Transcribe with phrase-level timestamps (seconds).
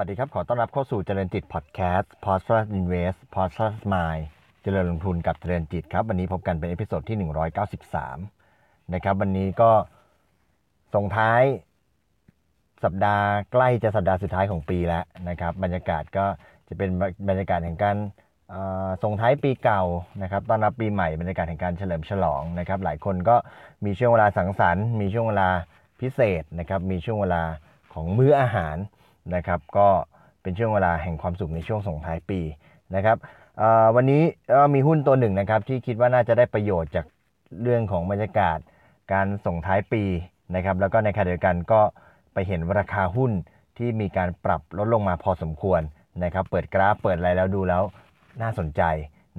[0.00, 3.70] สวัสดีครับ ขอต้อนรับเข้าสู่เจริญจิตพอดแคสต์ p o s t u r Invest p o s t u r
[3.92, 4.24] Mind
[4.62, 7.16] เจริญลงทุนกับเจริญจิตครับ วันนี้พบกันเป็น episode ที่
[8.04, 9.70] 193 นะครับ วันนี้ก็
[10.94, 11.42] ส่งท้าย
[12.84, 16.26] สัปดาห์ใกล้จะสัปดาห์สุดท้ายของปีแล้วนะครับ บรรยากาศก็
[16.68, 16.90] จะเป็น
[17.28, 17.96] บรรยากาศแห่งการ
[19.02, 19.82] ส่งท้ายปีเก่า
[20.22, 23.36] นะครับต้อนรับปีใหม่บรรยากาศแห่งการเฉลิมฉลองนะครับ หลายคนก็
[23.84, 25.48] มีช่วงเวลาสังสรรค์ มีช่วงเวลา
[26.00, 27.42] พิเศษนะครับ มีช่วงเวลา
[27.92, 28.78] ของมื้ออาหาร
[29.34, 29.88] นะครับก็
[30.42, 32.40] เป็นช่วงเวลาแห่งความสุขในช่วงส่งท้ายปี
[32.94, 33.16] นะครับ
[33.96, 34.22] วันนี้
[34.74, 37.06] มีหุ้นตัวหนึ่งนะครับที่คิดว่าน่าจะได้ประโยชน์จาก
[37.62, 38.58] เรื่องของบรรยากาศ
[39.12, 40.02] การส่งท้ายปี
[40.54, 41.80] นะครับแล้วก็ในขณะเดียวกันก็
[42.32, 43.32] ไปเห็นราคาหุ้น
[43.78, 45.80] ที่มีการปรับลดลงมาพอสมควร
[46.24, 47.82] นะครับเปิดกราฟเปิดอะไรแล้วดูแล้ว
[48.42, 48.82] น่าสนใจ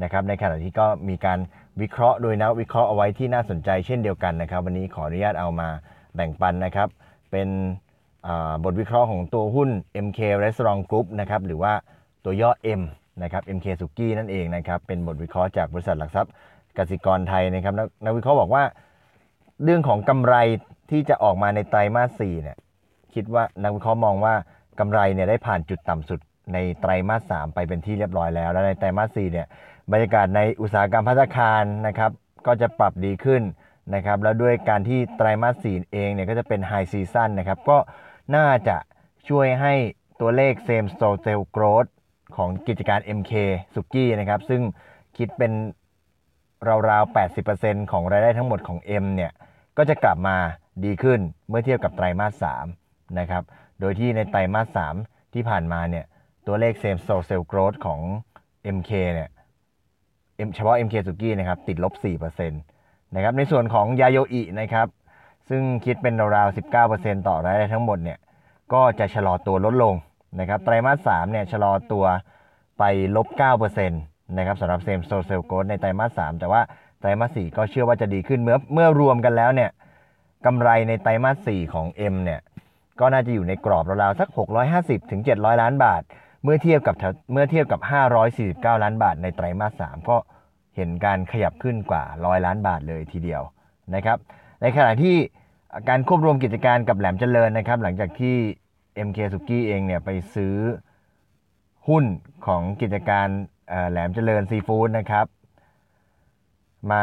[0.04, 1.40] นะครับในขณะที่ก็มีการ
[1.82, 5.70] วิเคราะห์โดยนักวิเคราะห์เอาไว้ที่น่าสนใจเช่นเดียวกันนะครับ วันนี้ขออนุญาตเอามา
[6.16, 6.90] แบ่งปันนะครับ
[7.32, 7.48] เป็น
[8.64, 9.70] บทวิเคราะห์ของตัวหุ้น
[10.06, 11.74] MK Restaurant Group นะครับหรือว่า
[12.24, 12.82] ตัวย่อ M
[13.24, 16.32] นะครับ MK s u k i นั่นเองนะครับเป็นบทวิเคราะห์จากบริษัทหลักทรัพย์
[16.78, 17.74] กสิกรไทยนะครับ
[18.06, 18.64] นักวิเคราะห์บอกว่า
[19.64, 20.36] เรื่องของกำไร
[20.92, 22.58] ที่จะออกมาในไตรมาส4เนี่ย
[23.14, 24.34] คิดว่านักวิเคราะห์มองว่า
[24.80, 26.20] กำไรเนี่ยได้ผ่านจุดต่ำสุด
[26.54, 29.48] ในไตรมาส3ไปเป็นที่เรียบร้อยแล้ว แล้วในไตรมาส4เนี่ย
[29.92, 32.12] บรรยากาศในอุตสาหกรรมพัฒนาคารนะครับ
[32.48, 33.42] ก็จะปรับดีขึ้น
[33.96, 37.78] นะครับแล้วด้วยการที่ไตรมาส4เองเนี่ยก็จะเป็นไฮซีซั o นนะครับก็
[38.36, 38.78] น่าจะ
[39.30, 39.74] ช่วยให้
[40.20, 41.90] ตัวเลข Same Store Sales Growth
[42.36, 43.34] ของกิจการ MK
[43.74, 44.62] สุกี้นะครับ ซึ่ง
[45.18, 45.52] คิดเป็น
[46.90, 47.16] ราวๆ
[47.52, 49.32] 80%ของรายได้ทั้งหมดของ M เนี่ย
[49.78, 50.38] ก็จะกลับมา
[50.86, 51.20] ดีขึ้น
[51.50, 52.46] เมื่อเทียบกับไตรมาส
[52.82, 53.44] 3นะครับ
[53.80, 56.06] โดยที่ในไตรมาส3ที่ผ่านมาเนี่ย
[56.48, 58.00] ตัวเลข same store sales growth ของ
[58.76, 59.30] MK เนี่ย
[60.56, 61.94] เฉพาะ MK สุกี้นะครับ ติดลบ
[62.40, 64.88] 4%นะครับ ในส่วนของยาโยอินะครับ
[65.50, 66.56] ซึ่งคิดเป็นราวๆ
[66.88, 68.20] 19%ต่อรายได้ทั้งหมดเนี่ย
[68.74, 69.96] ก็จะชะลอตัวลดลง
[70.40, 72.06] นะครับไตรมาส3เนี่ยชะลอตัว
[72.80, 72.84] ไป
[73.16, 73.28] ลบ
[73.78, 76.62] 9%นะครับสำหรับ same store sales growth ในไตรมาส3แต่ว่า
[77.00, 79.70] ไตรมาส4ก็เชื่อว่าจะดีขึ้นเมื่อเมื่อรวมกันแล้วเนี่ย
[80.46, 82.40] กำไรในไตรมาส4ของ M เนี่ย
[83.00, 84.30] ก็น่าจะอยู่ในกรอบราวๆสัก
[84.70, 86.02] 650ถึง700 ล้านบาท
[86.44, 86.96] เมื่อเทียบกับ
[87.32, 87.82] เมื่อเทียบกับ
[88.32, 90.18] 549 ล้านบาทในไตรมาส3ก็
[90.76, 93.42] เห็นการขยับขึ้นกว่า 100 ล้านบาทเลยทีเดียว
[93.96, 94.18] นะครับ
[94.62, 95.16] ในขณะที่
[95.90, 98.36] การควบรวมกิจการกับแหลมเจริญนะครับ หลังจากที่
[99.08, 100.56] MK s u k i เองเนี่ยไปซื้อ
[101.88, 102.04] หุ้น
[102.46, 103.28] ของกิจการ
[103.90, 105.26] แหลมเจริญซีฟู้ดนะครับ
[106.92, 107.02] มา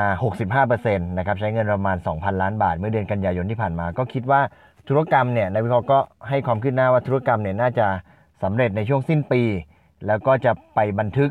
[0.62, 4.41] 65%นะครับใช้เงินประมาณ 2,000 ล้านบาท เมื่อเดือนกันยายนที่ผ่านมา ก็คิดว่า
[4.88, 5.98] ธุรกรรมเนี่ยในายวิเคราะห์ก็
[6.28, 7.87] ให้ความขึ้นหน้าว่าธุรกรรมเนี่ยน่าจะ
[8.43, 9.43] สำเร็จในช่วงสิ้นปี
[10.06, 11.31] แล้วก็จะไปบันทึก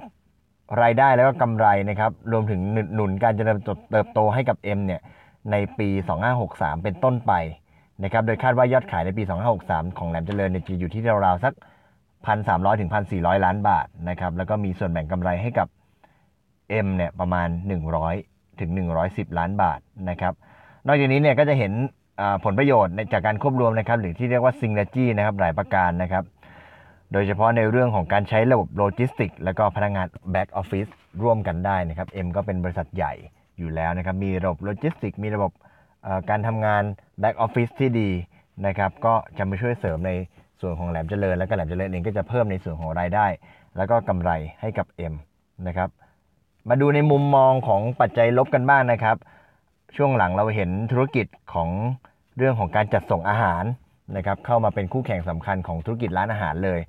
[0.82, 3.58] รายได้แล้วก็กำไรนะครับ รวมถึงหนุนหนุนการเจริญ
[3.92, 5.02] เติบโตให้กับ M เนี่ย
[5.52, 5.90] ในปี
[6.38, 7.34] 2563 เป็นต้นไป
[8.04, 9.24] นะครับ โดยคาดว่ายอดขายในปี
[9.60, 11.54] 2563 ของแหลมเจริญเนี่ยจะอยู่ที่ราวๆสัก
[12.16, 15.68] 1,300 ถึง 1,400 ล้านบาทนะครับ แล้วก็มีส่วนแบ่งกำไรให้กับ
[16.86, 17.48] M เนี่ยประมาณ
[18.04, 18.70] 100 ถึง
[19.04, 19.80] 110 ล้านบาท
[20.10, 20.34] นะครับ
[20.88, 21.74] นอกจากนี้เนี่ยก็จะเห็น
[22.46, 26.24] ผลประโยชน์จากการควบรวมนะครับ หรือที่เรียกว่า Synergy นะครับหลายประการนะครับ
[27.14, 30.92] โดยเฉพาะในเรื่องของการใช้ระบบโลจิสติก แล้วก็พนักงาน Back Office
[31.24, 33.14] ร่วมกันได้นะครับ M ก็เป็นบริษัทใหญ่
[33.58, 35.52] อยู่แล้วนะครับ มีระบบโลจิสติก มีระบบ
[36.30, 36.84] การทำงาน
[37.22, 38.10] Back Office ที่ดี
[38.68, 40.12] นะครับ ก็จะมาช่วยเสริมใน
[40.62, 43.28] ส่วนของแหลมเจริญ และก็แหลมเจริญเองก็จะเพิ่มในส่วนของรายได้
[43.78, 45.14] แล้วก็กำไรให้กับ M
[45.68, 45.90] นะครับ
[46.70, 49.18] มาดูในมุมมองของปัจจัยลบกันบ้างนะครับ
[49.96, 51.70] ช่วงหลังเราเห็นธุรกิจของ
[52.38, 53.64] เรื่องของการจัดส่งอาหาร
[54.16, 56.80] นะครับเข้ามาเป็นคู่แข่งสำคัญของธุรกิจร้านอาหารเลย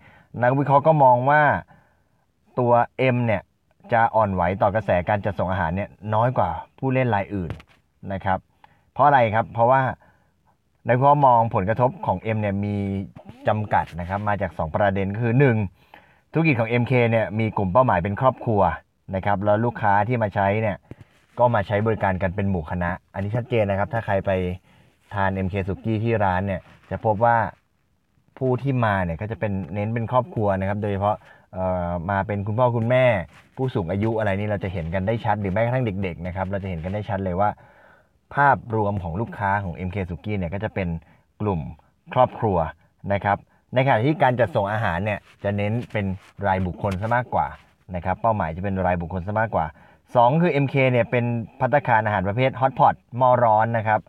[0.43, 1.43] นักวิเคราะห์ก็มองว่า
[2.59, 2.73] ตัว
[3.15, 3.43] M เนี่ย
[3.93, 7.51] จะอ่อนไหวต่อกระแสการจัดส่งอาหารเนี่ยน้อยกว่าผู้เล่นรายอื่น
[8.13, 8.39] นะครับ
[8.93, 9.81] เพราะอะไรครับ เพราะว่า
[10.87, 12.77] ในักวิเคราะห์มองผลกระทบของ M เนี่ยมี
[13.49, 15.35] จำกัดนะครับมาจาก 2 ประเด็นคือ
[15.83, 18.63] 1 ธุรกิจของ MK เนี่ยมีกลุ่มเป้าหมายเป็นครอบครัว
[19.15, 20.77] นะครับแล้วลูกค้าที่มาใช้เนี่ย
[21.39, 24.31] ก็มาใช้บริการกันเป็นหมู่คณะ อันนี้ชัดเจนนะครับ ถ้าใครไป
[25.15, 26.61] ทาน MK สุกี้ที่ร้านเนี่ย
[26.91, 27.37] จะพบว่า
[28.39, 31.17] ผู้ที่มาเนี่ยก็จะเป็นเน้นเป็นครอบครัวนะครับ โดยเฉพาะ
[32.11, 33.05] มาเป็นคุณพ่อคุณแม่
[33.57, 37.51] ผู้สูงอายุอะไรนี่เราจะเห็นกันได้ชัดหรือแม้กระทั่งเด็กๆนะครับเราจะเห็นกันได้ชัดเลยว่า
[38.35, 40.89] ภาพรวมของลูกค้าของ MK s u k i เนี่ยก็จะเป็น
[41.41, 41.61] กลุ่ม
[42.15, 42.59] ครอบครัว
[43.13, 43.37] นะครับ
[43.75, 46.07] ในขณะที่การจัดส่งอาหารเนี่ยจะเน้นเป็น
[46.47, 47.47] รายบุคคลซะมากกว่า
[47.95, 49.67] นะครับเป้าหมายจะเป็นรายบุคคลซะมากกว่า
[50.05, 51.25] 2 คือ MK เนี่ยเป็น
[51.61, 54.01] พัตคารอาหารประเภทฮอตพอตหม้อร้อนนะครับ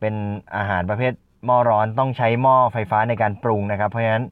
[0.00, 0.14] เป็น
[0.56, 1.12] อาหารประเภท
[1.46, 4.24] หม้อร้อนต้องใช้หม้อไฟฟ้าในการปรุงนะครับ เพราะฉะนั้น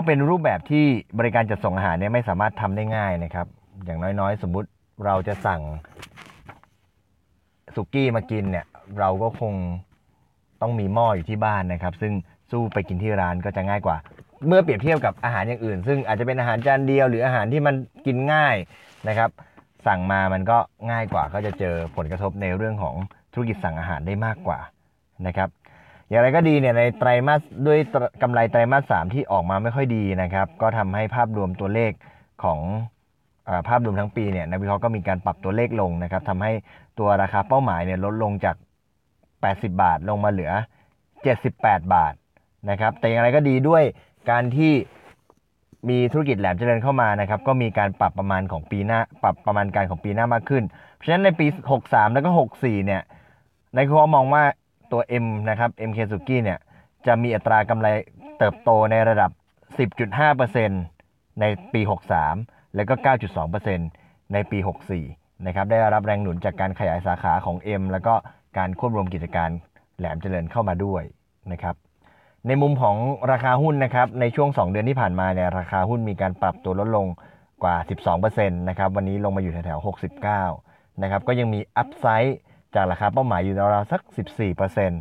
[0.00, 0.84] ก็เป็นรูปแบบที่
[1.18, 3.46] บริการจัดส่งอาหารเนี่ยไม่สามารถทำได้ง่ายนะครับ
[3.84, 4.68] อย่างน้อยๆ สมมุติ
[5.04, 5.62] เราจะสั่ง
[7.74, 8.66] สุกี้มากินเนี่ย
[8.98, 9.54] เราก็คง
[10.60, 12.12] ต้องมีหม้ออยู่ที่บ้านนะครับ ซึ่ง
[12.50, 13.96] สู้ไปกินที่ร้านก็จะง่ายกว่า
[14.46, 17.74] เมื่อเปรียบเทียบกับอาหารอย่างอื่น ซึ่งอาจจะเป็นอาหารจานเดียว หรืออาหารที่มัน
[18.06, 18.56] กินง่าย
[19.08, 19.30] นะครับ
[19.86, 20.58] สั่งมามันก็
[20.90, 22.94] ง่ายกว่าก็จะเจอผลกระทบในเรื่องของ
[23.32, 24.58] ธุรกิจสั่งอาหารได้มากกว่า
[25.26, 25.48] นะครับ
[26.08, 27.78] อย่างไรก็ดีเนี่ยในไตรมาสด้วย
[28.22, 31.92] กำไรไตรมาสสามที่ออกมาไม่ค่อยดีนะครับ ก็ทำให้ภาพรวมตัวเลข
[32.42, 32.58] ของ
[33.48, 36.52] อภาพรวมทั้งปีเนี่ยนักวิเคราะห์ก็มีการปรับตัวเลขลงนะครับทำให้
[36.98, 38.56] ตัวราคาเป้าหมายเนี่ยลดลงจาก
[39.18, 40.52] 80 บาทลงมาเหลือ
[41.22, 42.14] 78 บาท
[42.70, 43.82] นะครับ แต่อย่างไรก็ดีด้วย
[44.30, 44.72] การที่
[45.88, 50.64] มีธุรกิจแหลมเจริญเข้ามานะครับ ก็มีการปรับประมาณของปีหน้า ปรับประมาณการของปีหน้า มากขึ้น
[50.94, 51.46] เพราะฉะนั้นในปี
[51.80, 53.02] 63 แล้วก็ 64 เนี่ย
[53.74, 54.42] นักวิเคราะห์มองว่า
[54.92, 56.58] ตัว M นะครับ MK s u k i เนี่ย
[57.06, 57.88] จะมีอัตรากำไร
[58.38, 59.30] เติบโตในระดับ
[60.56, 61.80] 10.5%ในปี
[62.28, 62.94] 63 แล้วก็
[63.58, 64.58] 9.2%ในปี
[65.02, 68.14] 64 นะครับ ได้รับแรงหนุนจากการขยายสาขาของ M แล้วก็
[68.58, 69.50] การควบรวมกิจการ
[69.98, 71.02] แหลมเจริญเข้ามาด้วย
[71.52, 71.74] นะครับ
[72.46, 72.96] ในมุมของ
[73.32, 77.06] ราคาหุ้นนะครับ ในช่วง 2 เดือนที่ผ่านมาเนี่ยราคาหุ้นมีการปรับตัวลดลง
[77.62, 77.76] กว่า
[78.16, 79.86] 12%นะครับ วันนี้ลงมาอยู่แถวๆ
[80.44, 82.38] 69 นะครับ ก็ยังมีอัพไซด์
[82.74, 84.00] จากราคาเป้าหมายอยู่ราวๆสัก
[84.58, 84.92] 14%น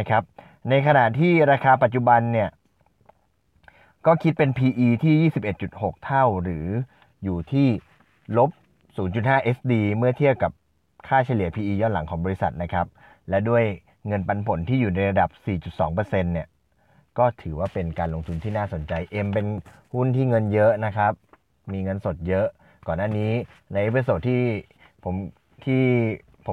[0.00, 0.22] ะครับ
[0.68, 2.48] ในขณะที่ราคาปัจจุบันเนี่ย
[4.06, 5.30] ก็คิดเป็น PE ที่
[5.66, 6.66] 21.6 เท่าหรือ
[7.24, 7.68] อยู่ที่
[8.38, 8.50] ลบ
[8.98, 10.52] 0.5 SD เมื่อเทียบกับ
[11.08, 12.86] ค่าเฉลี่ย PE ย้อนหลังของบริษัทนะครับ
[13.28, 13.64] และด้วย
[14.06, 15.30] เงินปันผลที่อยู่ในระดับ
[15.76, 15.96] 4.2%
[16.32, 16.48] เนี่ย
[17.18, 18.92] ก็ถือว่าเป็นการลงทุนที่น่าสนใจ
[19.26, 19.46] M เป็น
[19.94, 21.12] หุ้นที่เงินเยอะนะครับ
[21.72, 22.46] มีเงินสดเยอะ
[22.86, 23.32] ก่อนหน้านี้
[23.72, 24.42] ใน episode ที่
[25.04, 25.14] ผม
[25.64, 25.82] ที่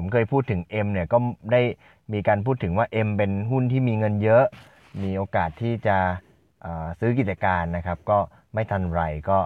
[0.04, 1.18] มเคยพูดถึง M เนี่ยก็
[1.52, 1.62] ได้
[2.12, 4.44] มีการพูดถึงว่า M เป็นหุ้นที่มีเงินเยอะ
[5.02, 5.96] มีโอกาสที่จะ
[7.00, 8.18] ซื้อกิจการนะครับ ก็
[8.54, 9.38] ไม่ทันไรก็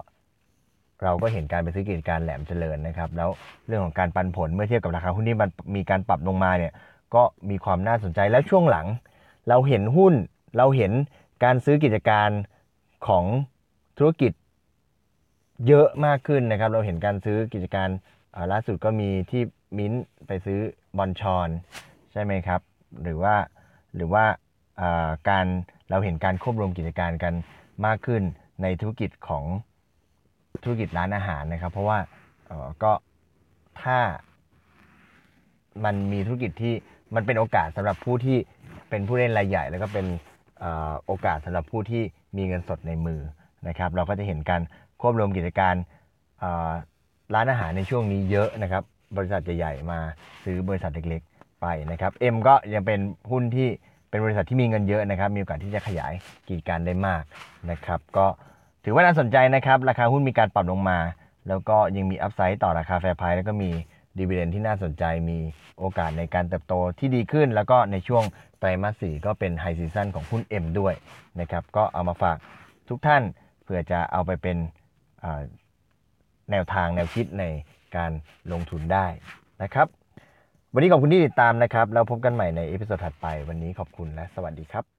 [1.02, 3.30] เราก็เห็นการไปซื้อกิจการแหลมเจริญนะครับ แล้ว
[3.66, 6.72] เรื่องของการปันผลเมื่อเทียบกับราคาหุ้นที่มันมีการปรับลงมาเนี่ย
[7.14, 8.86] ก็มีความน่าสนใจแล้วช่วงหลัง
[9.48, 10.14] เราเห็นหุ้น
[10.56, 10.92] เราเห็น
[11.44, 12.30] การซื้อกิจการ
[13.06, 13.24] ของ
[13.98, 14.32] ธุรกิจ
[15.68, 17.88] เยอะมากขึ้นนะครับ เราเห็นการซื้อกิจการ
[18.52, 19.42] ล่าสุดก็มีที่
[19.78, 19.92] มิ้น
[20.26, 20.60] ไปซื้อ
[20.98, 21.48] บอลชอน
[22.12, 22.60] ใช่ไหมครับ
[23.02, 23.34] หรือว่า
[23.94, 24.24] หรือว่า
[25.28, 25.46] การ
[25.90, 27.34] เราเห็นการควบรวมกิจการกัน
[27.86, 28.22] มากขึ้น
[28.62, 29.44] ในธุรกิจของ
[30.62, 31.98] ธุรกิจร้านอาหารนะครับ เพราะว่า
[32.82, 32.92] ก็
[33.82, 33.98] ถ้า
[35.84, 36.74] มันมีธุรกิจที่
[37.14, 38.38] มันเป็นโอกาสสำหรับผู้ที่
[38.90, 40.06] เป็นผู้เล่นรายใหญ่ แล้วก็เป็น
[41.06, 42.02] โอกาสสำหรับผู้ที่
[42.36, 43.20] มีเงินสดในมือ
[43.68, 44.62] นะครับ เราก็จะเห็นการ
[45.00, 45.74] ควบรวมกิจการ
[47.34, 48.84] ร้านอาหารในช่วงนี้เยอะนะครับ
[49.16, 49.98] บริษัทใหญ่ๆมา
[50.44, 53.00] ซื้อบริษัทเล็กๆไปนะครับ M ก็ยังเป็น
[53.30, 53.68] หุ้นที่
[54.10, 56.12] เป็นบริษัทที่มีเงินเยอะนะครับ มีโอกาสที่จะขยาย
[56.48, 57.22] กิจการได้มาก
[57.70, 58.26] นะครับ ก็
[58.84, 60.98] ถือว่าน่าสนใจนะครับ ราคาหุ้นมีการปรับลงมา
[61.48, 63.70] แล้วก็ยังมี upside ต่อราคา fair price แล้วก็มี
[64.18, 65.38] dividend ที่น่าสนใจมี
[65.78, 68.24] โอกาสในการเติบโตที่ดีขึ้น แล้วก็ในช่วง
[68.58, 70.94] ไตรมาสสี่ก็เป็น high season ของหุ้น M ด้วย
[71.40, 72.36] นะครับ ก็เอามาฝาก
[72.88, 73.22] ทุกท่าน
[73.64, 74.56] เพื่อจะเอาไปเป็น
[76.50, 77.44] แนวทางแนวคิดใน
[77.96, 78.12] การ
[78.52, 79.06] ลงทุนได้
[79.62, 79.86] นะครับ
[80.74, 84.91] วันนี้ขอบคุณที่ติดตามนะครับ แล้วพบกันใหม่ใน episode ถัดไป วันนี้ขอบคุณและสวัสดีครับ